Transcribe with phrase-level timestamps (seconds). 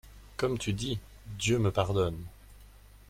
[0.35, 0.97] Comme tu dis,
[1.37, 2.19] Dieu me pardonne!